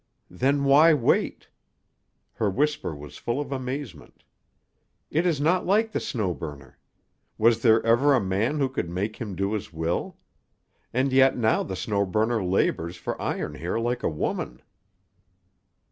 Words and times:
"Then 0.31 0.63
why 0.63 0.95
wait?" 0.95 1.47
Her 2.33 2.49
whisper 2.49 2.95
was 2.95 3.17
full 3.19 3.39
of 3.39 3.51
amazement. 3.51 4.23
"It 5.11 5.27
is 5.27 5.39
not 5.39 5.67
like 5.67 5.91
the 5.91 5.99
Snow 5.99 6.33
Burner. 6.33 6.79
Was 7.37 7.61
there 7.61 7.85
ever 7.85 8.15
a 8.15 8.19
man 8.19 8.57
who 8.57 8.67
could 8.67 8.89
make 8.89 9.17
him 9.17 9.35
do 9.35 9.53
his 9.53 9.71
will? 9.71 10.17
And 10.91 11.13
yet 11.13 11.37
now 11.37 11.61
the 11.61 11.75
Snow 11.75 12.03
Burner 12.07 12.43
labours 12.43 12.97
for 12.97 13.21
Iron 13.21 13.53
Hair 13.53 13.79
like 13.79 14.01
a 14.01 14.09
woman." 14.09 14.63